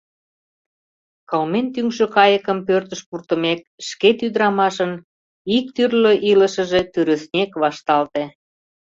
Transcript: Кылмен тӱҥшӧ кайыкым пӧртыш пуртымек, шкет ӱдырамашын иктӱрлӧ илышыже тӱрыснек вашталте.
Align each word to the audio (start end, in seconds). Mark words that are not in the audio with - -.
Кылмен 1.29 1.67
тӱҥшӧ 1.73 2.05
кайыкым 2.15 2.59
пӧртыш 2.67 3.01
пуртымек, 3.07 3.59
шкет 3.87 4.17
ӱдырамашын 4.27 4.91
иктӱрлӧ 5.57 6.13
илышыже 6.31 6.81
тӱрыснек 6.93 7.51
вашталте. 7.61 8.23